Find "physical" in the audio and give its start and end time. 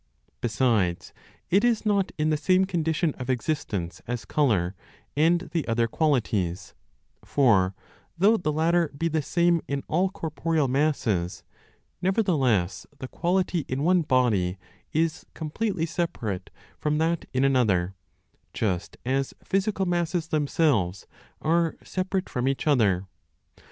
19.43-19.85